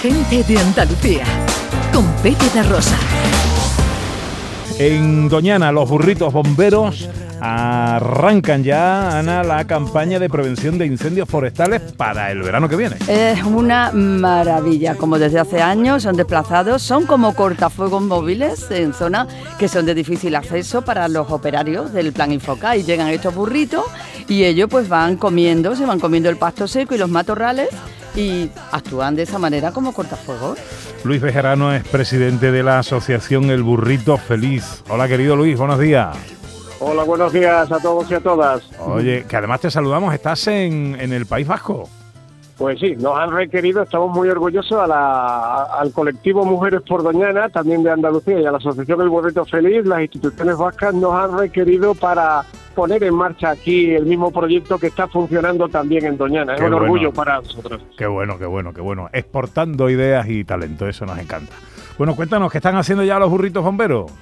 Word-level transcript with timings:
Gente 0.00 0.44
de 0.44 0.56
Andalucía, 0.56 1.24
con 1.92 2.06
Pepe 2.22 2.48
de 2.54 2.62
Rosa. 2.62 2.96
En 4.78 5.28
Doñana, 5.28 5.72
los 5.72 5.88
burritos 5.88 6.32
bomberos 6.32 7.08
arrancan 7.40 8.62
ya, 8.62 9.18
Ana, 9.18 9.42
la 9.42 9.66
campaña 9.66 10.20
de 10.20 10.30
prevención 10.30 10.78
de 10.78 10.86
incendios 10.86 11.28
forestales 11.28 11.82
para 11.96 12.30
el 12.30 12.42
verano 12.42 12.68
que 12.68 12.76
viene. 12.76 12.94
Es 13.08 13.42
una 13.42 13.90
maravilla, 13.90 14.94
como 14.94 15.18
desde 15.18 15.40
hace 15.40 15.60
años 15.60 16.04
son 16.04 16.16
desplazados, 16.16 16.80
son 16.80 17.04
como 17.04 17.34
cortafuegos 17.34 18.00
móviles 18.00 18.70
en 18.70 18.94
zonas 18.94 19.26
que 19.58 19.66
son 19.66 19.84
de 19.84 19.96
difícil 19.96 20.36
acceso 20.36 20.82
para 20.82 21.08
los 21.08 21.28
operarios 21.32 21.92
del 21.92 22.12
plan 22.12 22.30
Infoca 22.30 22.76
y 22.76 22.84
llegan 22.84 23.08
estos 23.08 23.34
burritos 23.34 23.84
y 24.28 24.44
ellos 24.44 24.68
pues 24.70 24.88
van 24.88 25.16
comiendo, 25.16 25.74
se 25.74 25.86
van 25.86 25.98
comiendo 25.98 26.30
el 26.30 26.36
pasto 26.36 26.68
seco 26.68 26.94
y 26.94 26.98
los 26.98 27.10
matorrales 27.10 27.68
y 28.18 28.50
actúan 28.72 29.14
de 29.14 29.22
esa 29.22 29.38
manera 29.38 29.70
como 29.70 29.92
cortafuegos. 29.92 30.58
Luis 31.04 31.22
Bejarano 31.22 31.72
es 31.72 31.86
presidente 31.86 32.50
de 32.50 32.64
la 32.64 32.80
asociación 32.80 33.44
El 33.50 33.62
Burrito 33.62 34.16
Feliz. 34.16 34.82
Hola 34.88 35.06
querido 35.06 35.36
Luis, 35.36 35.56
buenos 35.56 35.78
días. 35.78 36.16
Hola, 36.80 37.04
buenos 37.04 37.32
días 37.32 37.70
a 37.70 37.78
todos 37.78 38.10
y 38.10 38.14
a 38.14 38.20
todas. 38.20 38.62
Oye, 38.80 39.24
que 39.28 39.36
además 39.36 39.60
te 39.60 39.70
saludamos, 39.70 40.14
estás 40.14 40.46
en, 40.48 40.96
en 41.00 41.12
el 41.12 41.26
País 41.26 41.46
Vasco. 41.46 41.88
Pues 42.56 42.80
sí, 42.80 42.96
nos 42.96 43.16
han 43.16 43.30
requerido, 43.30 43.82
estamos 43.82 44.10
muy 44.16 44.28
orgullosos 44.28 44.80
a 44.80 44.86
la, 44.88 45.62
al 45.62 45.92
colectivo 45.92 46.44
Mujeres 46.44 46.82
por 46.82 47.04
Doñana, 47.04 47.48
también 47.48 47.84
de 47.84 47.90
Andalucía, 47.92 48.40
y 48.40 48.46
a 48.46 48.50
la 48.50 48.58
Asociación 48.58 49.00
El 49.00 49.08
Burrito 49.08 49.44
Feliz, 49.44 49.86
las 49.86 50.02
instituciones 50.02 50.56
vascas 50.56 50.92
nos 50.92 51.14
han 51.14 51.38
requerido 51.38 51.94
para 51.94 52.44
poner 52.78 53.02
en 53.02 53.14
marcha 53.14 53.50
aquí 53.50 53.92
el 53.92 54.06
mismo 54.06 54.30
proyecto 54.30 54.78
que 54.78 54.86
está 54.86 55.08
funcionando 55.08 55.68
también 55.68 56.04
en 56.04 56.16
Doñana. 56.16 56.54
Es 56.54 56.60
un 56.60 56.70
bueno. 56.70 56.84
orgullo 56.84 57.12
para 57.12 57.40
nosotros. 57.40 57.82
Qué 57.96 58.06
bueno, 58.06 58.38
qué 58.38 58.46
bueno, 58.46 58.72
qué 58.72 58.80
bueno. 58.80 59.08
Exportando 59.12 59.90
ideas 59.90 60.28
y 60.28 60.44
talento, 60.44 60.86
eso 60.86 61.04
nos 61.04 61.18
encanta. 61.18 61.52
Bueno, 61.98 62.14
cuéntanos, 62.14 62.52
¿qué 62.52 62.58
están 62.58 62.76
haciendo 62.76 63.02
ya 63.02 63.18
los 63.18 63.30
burritos 63.30 63.64
bomberos? 63.64 64.12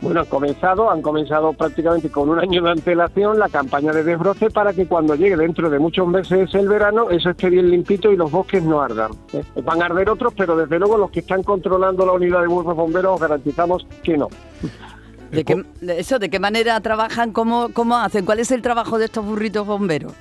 Bueno, 0.00 0.18
han 0.18 0.26
comenzado, 0.26 0.90
han 0.90 1.00
comenzado 1.00 1.52
prácticamente 1.52 2.10
con 2.10 2.28
un 2.28 2.40
año 2.40 2.60
de 2.60 2.72
antelación 2.72 3.38
la 3.38 3.48
campaña 3.48 3.92
de 3.92 4.02
desbroce 4.02 4.50
para 4.50 4.72
que 4.72 4.88
cuando 4.88 5.14
llegue 5.14 5.36
dentro 5.36 5.70
de 5.70 5.78
muchos 5.78 6.08
meses 6.08 6.52
el 6.56 6.68
verano, 6.68 7.08
eso 7.08 7.30
esté 7.30 7.50
bien 7.50 7.70
limpito 7.70 8.10
y 8.10 8.16
los 8.16 8.32
bosques 8.32 8.64
no 8.64 8.82
ardan. 8.82 9.12
¿eh? 9.32 9.44
Van 9.62 9.80
a 9.80 9.84
arder 9.84 10.10
otros, 10.10 10.34
pero 10.36 10.56
desde 10.56 10.80
luego 10.80 10.98
los 10.98 11.12
que 11.12 11.20
están 11.20 11.44
controlando 11.44 12.04
la 12.04 12.14
unidad 12.14 12.40
de 12.40 12.48
burros 12.48 12.74
bomberos 12.74 13.14
os 13.14 13.20
garantizamos 13.20 13.86
que 14.02 14.18
no. 14.18 14.26
¿De 15.32 15.44
qué, 15.44 15.64
de 15.80 15.98
eso, 15.98 16.18
¿De 16.18 16.28
qué 16.30 16.38
manera 16.38 16.78
trabajan? 16.80 17.32
¿Cómo, 17.32 17.70
¿Cómo 17.72 17.96
hacen? 17.96 18.24
¿Cuál 18.24 18.38
es 18.40 18.50
el 18.50 18.62
trabajo 18.62 18.98
de 18.98 19.06
estos 19.06 19.24
burritos 19.24 19.66
bomberos? 19.66 20.12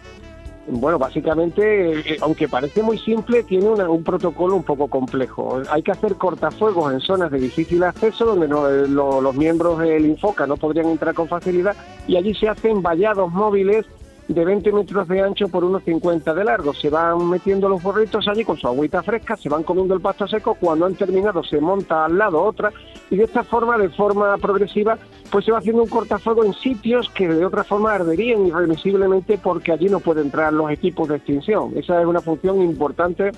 Bueno, 0.67 0.97
básicamente, 0.99 2.13
eh, 2.13 2.17
aunque 2.21 2.47
parece 2.47 2.81
muy 2.81 2.97
simple, 2.97 3.43
tiene 3.43 3.65
una- 3.67 3.89
un 3.89 4.03
protocolo 4.03 4.55
un 4.55 4.63
poco 4.63 4.87
complejo. 4.87 5.59
Hay 5.69 5.81
que 5.81 5.91
hacer 5.91 6.15
cortafuegos 6.15 6.93
en 6.93 6.99
zonas 7.01 7.31
de 7.31 7.39
difícil 7.39 7.83
acceso 7.83 8.25
donde 8.25 8.47
no- 8.47 8.69
eh, 8.69 8.87
lo- 8.87 9.19
los 9.21 9.35
miembros 9.35 9.79
del 9.79 10.05
Infoca 10.05 10.47
no 10.47 10.55
podrían 10.57 10.85
entrar 10.87 11.13
con 11.13 11.27
facilidad 11.27 11.75
y 12.07 12.15
allí 12.15 12.33
se 12.35 12.47
hacen 12.47 12.81
vallados 12.81 13.31
móviles 13.33 13.85
de 14.33 14.45
20 14.45 14.71
metros 14.71 15.07
de 15.07 15.21
ancho 15.21 15.47
por 15.47 15.63
unos 15.63 15.83
50 15.83 16.33
de 16.33 16.43
largo. 16.43 16.73
Se 16.73 16.89
van 16.89 17.29
metiendo 17.29 17.67
los 17.69 17.81
burritos 17.81 18.27
allí 18.27 18.43
con 18.43 18.57
su 18.57 18.67
agüita 18.67 19.03
fresca, 19.03 19.35
se 19.35 19.49
van 19.49 19.63
comiendo 19.63 19.93
el 19.93 20.01
pasto 20.01 20.27
seco. 20.27 20.55
Cuando 20.55 20.85
han 20.85 20.95
terminado, 20.95 21.43
se 21.43 21.59
monta 21.59 22.05
al 22.05 22.17
lado 22.17 22.41
otra 22.41 22.71
y 23.09 23.17
de 23.17 23.25
esta 23.25 23.43
forma, 23.43 23.77
de 23.77 23.89
forma 23.89 24.37
progresiva, 24.37 24.97
pues 25.31 25.45
se 25.45 25.51
va 25.51 25.59
haciendo 25.59 25.83
un 25.83 25.89
cortafuego 25.89 26.43
en 26.43 26.53
sitios 26.53 27.09
que 27.09 27.27
de 27.27 27.45
otra 27.45 27.63
forma 27.63 27.93
arderían 27.93 28.45
irremisiblemente 28.45 29.37
porque 29.37 29.71
allí 29.71 29.89
no 29.89 29.99
pueden 29.99 30.25
entrar 30.25 30.53
los 30.53 30.71
equipos 30.71 31.09
de 31.09 31.17
extinción. 31.17 31.73
Esa 31.75 32.01
es 32.01 32.07
una 32.07 32.21
función 32.21 32.61
importante 32.61 33.31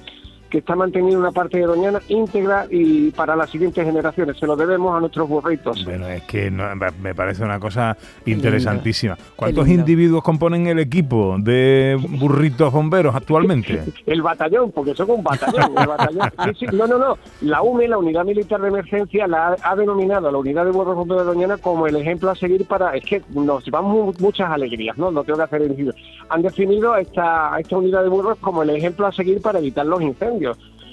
que 0.53 0.59
está 0.59 0.75
manteniendo 0.75 1.17
una 1.19 1.31
parte 1.31 1.57
de 1.57 1.63
Doñana 1.65 1.99
íntegra 2.09 2.67
y 2.69 3.09
para 3.09 3.35
las 3.35 3.49
siguientes 3.49 3.83
generaciones. 3.83 4.37
Se 4.37 4.45
lo 4.45 4.55
debemos 4.55 4.95
a 4.95 4.99
nuestros 4.99 5.27
burritos. 5.27 5.83
Bueno, 5.83 6.07
es 6.07 6.21
que 6.25 6.51
no- 6.51 6.63
me- 7.01 7.15
parece 7.15 7.43
una 7.43 7.59
cosa 7.59 7.97
interesantísima. 8.27 9.17
¿Cuántos 9.35 9.67
individuos 9.67 10.21
componen 10.23 10.67
el 10.67 10.77
equipo 10.77 11.37
de 11.39 11.97
burritos 12.19 12.71
bomberos 12.71 13.15
actualmente? 13.15 13.81
El 14.05 14.21
batallón, 14.21 14.71
porque 14.71 14.93
son 14.93 15.09
un 15.09 15.23
batallón. 15.23 15.71
el 15.75 15.87
batallón. 15.87 16.29
Sí, 16.45 16.51
sí, 16.67 16.75
no, 16.75 16.85
no, 16.85 16.99
no. 16.99 17.17
La 17.41 17.63
UME, 17.63 17.87
la 17.87 17.97
Unidad 17.97 18.23
Militar 18.23 18.61
de 18.61 18.67
Emergencia, 18.67 19.25
la 19.25 19.55
ha, 19.63 19.75
denominado 19.75 20.27
a 20.27 20.31
la 20.31 20.37
Unidad 20.37 20.65
de 20.65 20.71
Burros 20.71 20.95
Bomberos 20.95 21.25
de 21.25 21.33
Doñana 21.33 21.57
como 21.57 21.87
el 21.87 21.95
ejemplo 21.95 22.29
a 22.29 22.35
seguir 22.35 22.65
para... 22.67 22.95
Es 22.95 23.03
que 23.05 23.23
nos 23.33 23.65
llevamos 23.65 23.91
mu- 24.05 24.13
muchas 24.19 24.51
alegrías, 24.51 24.97
¿no? 24.99 25.09
No 25.09 25.23
tengo 25.23 25.37
que 25.37 25.43
hacer 25.45 25.61
el 25.63 25.71
inciso. 25.71 25.93
Han 26.29 26.43
definido 26.43 26.93
a 26.93 27.01
esta, 27.01 27.57
esta 27.59 27.75
unidad 27.77 28.03
de 28.03 28.09
burros 28.09 28.37
como 28.39 28.61
el 28.61 28.69
ejemplo 28.69 29.07
a 29.07 29.11
seguir 29.11 29.41
para 29.41 29.57
evitar 29.57 29.85
los 29.85 29.99
incendios. 30.01 30.42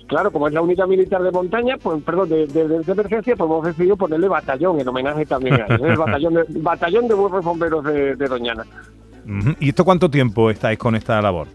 Claro, 0.07 0.33
como 0.33 0.49
es 0.49 0.55
la 0.55 0.61
unidad 0.61 0.87
militar 0.89 1.23
de 1.23 1.31
montaña, 1.31 1.77
pues 1.81 2.03
perdón, 2.03 2.29
de, 2.29 2.47
de- 2.49 2.67
de 2.81 2.93
emergencia, 2.93 3.37
pues 3.37 3.49
hemos 3.49 3.65
decidido 3.65 3.97
ponerle 3.97 4.27
batallón 4.29 4.81
en 4.81 4.89
homenaje 4.89 5.25
también 5.25 5.55
a 5.55 5.67
¿eh? 5.75 5.79
el 5.81 5.97
batallón 5.99 6.35
de, 6.35 6.45
batallón 6.61 7.07
de 7.09 7.15
bomberos 7.15 7.85
de, 7.85 8.17
de 8.17 8.27
Doñana. 8.27 8.65
¿Y 9.61 9.69
esto 9.69 9.85
cuánto 9.85 10.11
tiempo 10.11 10.51
estáis 10.51 10.79
con 10.79 10.97
esta 10.97 11.21
labor? 11.23 11.47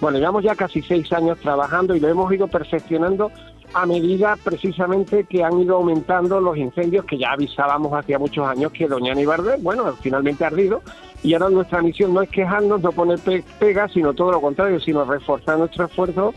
Bueno, 0.00 0.18
llevamos 0.18 0.42
ya 0.42 0.56
casi 0.56 0.82
seis 0.82 1.12
años 1.12 1.38
trabajando 1.38 1.94
y 1.94 2.00
lo 2.00 2.08
hemos 2.08 2.32
ido 2.32 2.48
perfeccionando 2.48 3.30
a 3.74 3.86
medida 3.86 4.34
precisamente 4.42 5.24
que 5.24 5.44
han 5.44 5.60
ido 5.60 5.76
aumentando 5.76 6.40
los 6.40 6.56
incendios 6.56 7.04
que 7.04 7.18
ya 7.18 7.32
avisábamos 7.32 7.92
hacía 7.92 8.18
muchos 8.18 8.44
años 8.48 8.72
que 8.72 8.88
Doñana 8.88 9.20
iba 9.20 9.34
a 9.34 9.38
arder. 9.38 9.60
Bueno, 9.60 9.84
finalmente 10.00 10.42
ha 10.42 10.48
ardido 10.48 10.82
y 11.22 11.34
ahora 11.34 11.50
nuestra 11.50 11.82
misión 11.82 12.12
no 12.14 12.22
es 12.22 12.30
quejarnos, 12.30 12.80
no 12.82 12.90
poner 12.90 13.20
pe- 13.20 13.44
pegas, 13.60 13.92
sino 13.92 14.12
todo 14.14 14.32
lo 14.32 14.40
contrario, 14.40 14.80
sino 14.80 15.04
reforzar 15.04 15.58
nuestro 15.58 15.84
esfuerzo, 15.84 16.34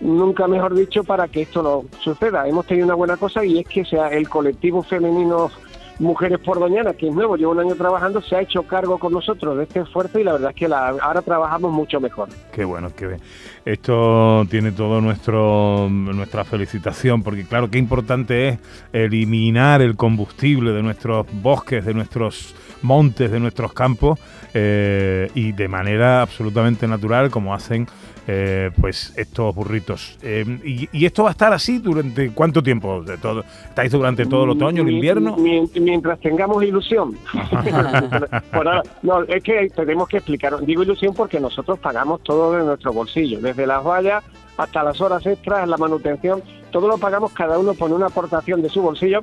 nunca 0.00 0.46
mejor 0.46 0.74
dicho, 0.74 1.04
para 1.04 1.28
que 1.28 1.42
esto 1.42 1.62
no 1.62 1.84
suceda. 2.00 2.46
Hemos 2.46 2.66
tenido 2.66 2.86
una 2.86 2.94
buena 2.94 3.16
cosa 3.16 3.44
y 3.44 3.58
es 3.58 3.66
que 3.66 3.84
sea 3.84 4.08
el 4.08 4.28
colectivo 4.28 4.82
femenino 4.82 5.50
Mujeres 5.98 6.38
por 6.38 6.60
Doñana, 6.60 6.92
que 6.92 7.08
es 7.08 7.14
nuevo, 7.14 7.36
lleva 7.36 7.50
un 7.52 7.58
año 7.60 7.74
trabajando, 7.74 8.22
se 8.22 8.36
ha 8.36 8.40
hecho 8.40 8.62
cargo 8.62 8.98
con 8.98 9.12
nosotros 9.12 9.56
de 9.56 9.64
este 9.64 9.80
esfuerzo 9.80 10.20
y 10.20 10.24
la 10.24 10.32
verdad 10.34 10.50
es 10.50 10.56
que 10.56 10.68
la- 10.68 10.90
ahora 10.90 11.22
trabajamos 11.22 11.72
mucho 11.72 12.00
mejor. 12.00 12.28
Qué 12.52 12.64
bueno, 12.64 12.90
que 12.94 13.16
esto 13.64 14.46
tiene 14.48 14.70
todo 14.72 15.00
nuestro 15.00 15.88
nuestra 15.90 16.44
felicitación, 16.44 17.22
porque 17.22 17.44
claro, 17.44 17.68
qué 17.68 17.78
importante 17.78 18.48
es 18.48 18.58
eliminar 18.92 19.82
el 19.82 19.96
combustible 19.96 20.70
de 20.72 20.82
nuestros 20.82 21.26
bosques, 21.42 21.84
de 21.84 21.94
nuestros 21.94 22.54
montes, 22.82 23.30
de 23.32 23.40
nuestros 23.40 23.72
campos, 23.72 24.20
eh, 24.54 25.30
y 25.34 25.50
de 25.52 25.66
manera 25.68 26.22
absolutamente 26.22 26.86
natural, 26.86 27.28
como 27.30 27.52
hacen 27.54 27.86
eh, 28.30 28.70
pues 28.78 29.14
estos 29.16 29.54
burritos. 29.54 30.18
Eh, 30.22 30.44
y, 30.62 30.86
y 30.92 31.06
esto 31.06 31.22
va 31.22 31.30
a 31.30 31.32
estar 31.32 31.50
así 31.54 31.78
durante 31.78 32.28
cuánto 32.32 32.62
tiempo? 32.62 33.02
De 33.02 33.16
todo, 33.16 33.42
¿Estáis 33.70 33.90
durante 33.90 34.26
todo 34.26 34.44
el 34.44 34.50
otoño, 34.50 34.82
el 34.82 34.88
Mi- 34.88 34.94
invierno? 34.96 35.36
mi- 35.38 35.66
mientras 35.88 36.20
tengamos 36.20 36.62
ilusión. 36.62 37.16
Por 38.52 38.68
ahora, 38.68 38.82
no, 39.02 39.22
es 39.22 39.42
que 39.42 39.68
tenemos 39.74 40.08
que 40.08 40.18
explicar. 40.18 40.58
Digo 40.64 40.82
ilusión 40.82 41.14
porque 41.14 41.40
nosotros 41.40 41.78
pagamos 41.78 42.22
todo 42.22 42.52
de 42.52 42.64
nuestro 42.64 42.92
bolsillo, 42.92 43.40
desde 43.40 43.66
las 43.66 43.82
vallas 43.82 44.22
hasta 44.56 44.82
las 44.82 45.00
horas 45.00 45.24
extras, 45.24 45.68
la 45.68 45.76
manutención, 45.76 46.42
todo 46.72 46.88
lo 46.88 46.98
pagamos, 46.98 47.32
cada 47.32 47.58
uno 47.58 47.74
pone 47.74 47.94
una 47.94 48.06
aportación 48.06 48.60
de 48.60 48.68
su 48.68 48.82
bolsillo. 48.82 49.20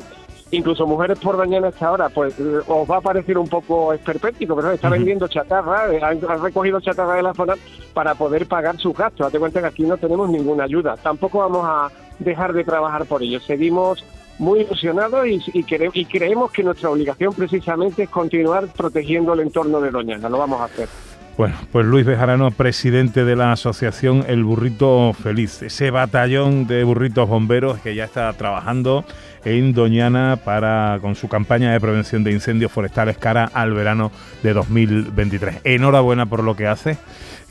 Incluso 0.51 0.87
Mujeres 0.87 1.19
por 1.19 1.37
Doñana 1.37 1.67
hasta 1.67 1.87
ahora, 1.87 2.07
pues 2.09 2.39
eh, 2.39 2.59
os 2.67 2.89
va 2.89 2.97
a 2.97 3.01
parecer 3.01 3.37
un 3.37 3.47
poco 3.47 3.91
esperpéntico, 3.93 4.55
pero 4.55 4.71
está 4.71 4.89
vendiendo 4.89 5.27
chatarra, 5.27 5.91
eh, 5.91 5.99
han, 6.01 6.19
han 6.29 6.41
recogido 6.41 6.79
chatarra 6.79 7.15
de 7.15 7.23
la 7.23 7.33
zona 7.33 7.55
para 7.93 8.15
poder 8.15 8.47
pagar 8.47 8.77
sus 8.77 8.95
gastos. 8.95 9.27
Date 9.27 9.39
cuenta 9.39 9.59
que 9.59 9.67
aquí 9.67 9.83
no 9.83 9.97
tenemos 9.97 10.29
ninguna 10.29 10.63
ayuda. 10.63 10.95
Tampoco 10.97 11.39
vamos 11.39 11.65
a 11.65 11.91
dejar 12.19 12.53
de 12.53 12.63
trabajar 12.63 13.05
por 13.05 13.23
ello. 13.23 13.39
Seguimos 13.41 14.05
muy 14.37 14.61
ilusionados 14.61 15.25
y, 15.27 15.63
creemos 16.05 16.51
que 16.51 16.63
nuestra 16.63 16.89
obligación 16.89 17.33
precisamente 17.33 18.03
es 18.03 18.09
continuar 18.09 18.67
protegiendo 18.67 19.33
el 19.33 19.41
entorno 19.41 19.79
de 19.81 19.91
Doñana. 19.91 20.29
Lo 20.29 20.37
vamos 20.37 20.61
a 20.61 20.65
hacer. 20.65 20.87
Bueno, 21.37 21.55
pues 21.73 21.85
Luis 21.85 22.05
Bejarano, 22.05 22.49
presidente 22.51 23.25
de 23.25 23.35
la 23.35 23.51
asociación 23.51 24.23
El 24.27 24.45
Burrito 24.45 25.11
Feliz, 25.11 25.61
ese 25.63 25.91
batallón 25.91 26.65
de 26.65 26.85
burritos 26.85 27.27
bomberos 27.27 27.79
que 27.79 27.93
ya 27.93 28.05
está 28.05 28.31
trabajando 28.33 29.03
en 29.43 29.73
Doñana 29.73 30.37
para 30.43 30.97
con 31.01 31.15
su 31.15 31.27
campaña 31.27 31.73
de 31.73 31.81
prevención 31.81 32.23
de 32.23 32.31
incendios 32.31 32.71
forestales 32.71 33.17
cara 33.17 33.51
al 33.53 33.73
verano 33.73 34.11
de 34.43 34.53
2023. 34.53 35.57
Enhorabuena 35.65 36.25
por 36.25 36.41
lo 36.41 36.55
que 36.55 36.67
hace, 36.67 36.97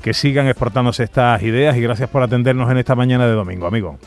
que 0.03 0.15
sigan 0.15 0.47
exportándose 0.47 1.05
estas 1.05 1.43
ideas 1.43 1.77
y 1.77 1.83
gracias 1.83 2.09
por 2.09 2.23
atendernos 2.23 2.71
en 2.71 2.79
esta 2.79 2.95
mañana 2.95 3.27
de 3.27 3.33
domingo, 3.33 3.67
amigo. 3.67 3.99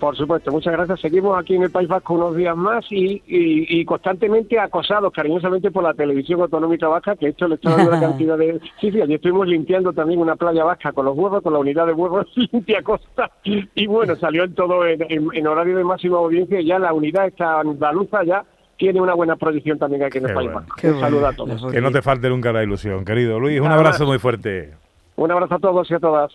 Por 0.00 0.16
supuesto, 0.16 0.50
muchas 0.50 0.72
gracias. 0.72 1.00
Seguimos 1.00 1.38
aquí 1.38 1.54
en 1.54 1.62
el 1.62 1.70
País 1.70 1.88
Vasco 1.88 2.14
unos 2.14 2.34
días 2.36 2.56
más 2.56 2.84
y, 2.90 3.22
y- 3.26 3.80
y 3.80 3.84
constantemente 3.84 4.58
acosados 4.58 5.12
cariñosamente 5.12 5.70
por 5.70 5.84
la 5.84 5.94
televisión 5.94 6.40
autonómica 6.40 6.88
vasca, 6.88 7.14
que 7.16 7.28
esto 7.28 7.46
le 7.46 7.54
está 7.54 7.70
dando 7.70 7.90
una 7.92 8.00
cantidad 8.08 8.36
de... 8.36 8.60
Sí, 8.80 8.90
sí, 8.90 9.00
allí 9.00 9.14
estuvimos 9.14 9.46
limpiando 9.46 9.92
también 9.92 10.20
una 10.20 10.34
playa 10.36 10.64
vasca 10.64 10.92
con 10.92 11.04
los 11.04 11.16
huevos, 11.16 11.42
con 11.42 11.52
la 11.52 11.60
unidad 11.60 11.86
de 11.86 11.92
huevos 11.92 12.26
limpia 12.52 12.82
costa. 12.82 13.30
Y 13.44 13.86
bueno, 13.86 14.16
salió 14.16 14.44
en 14.44 14.54
todo 14.54 14.84
en, 14.86 15.02
en- 15.08 15.28
en 15.32 15.46
horario 15.46 15.76
de 15.76 15.84
máxima 15.84 16.18
audiencia 16.18 16.60
y 16.60 16.66
ya 16.66 16.78
la 16.78 16.92
unidad 16.92 17.26
esta 17.28 17.60
andaluza 17.60 18.24
ya 18.24 18.44
tiene 18.76 19.00
una 19.00 19.14
buena 19.14 19.36
proyección 19.36 19.78
también 19.78 20.02
aquí 20.02 20.18
en 20.18 20.24
el 20.24 20.30
Qué 20.30 20.34
País 20.34 20.50
bueno. 20.52 20.66
Vasco. 20.68 20.88
Un 20.88 21.00
saludo 21.00 21.26
a 21.28 21.32
todos. 21.32 21.72
Que 21.72 21.80
no 21.80 21.90
te 21.90 22.02
falte 22.02 22.28
nunca 22.28 22.52
la 22.52 22.62
ilusión, 22.62 23.04
querido 23.04 23.38
Luis. 23.40 23.60
Un 23.60 23.68
abrazo 23.72 24.04
muy 24.04 24.18
fuerte. 24.18 24.74
Un 25.16 25.30
abrazo 25.30 25.54
a 25.54 25.58
todos 25.58 25.90
y 25.90 25.94
a 25.94 25.98
todas. 25.98 26.32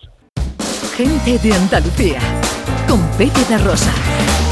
Gente 0.96 1.38
de 1.38 1.54
Andalucía, 1.54 2.18
de 3.30 3.56
Rosa. 3.58 4.51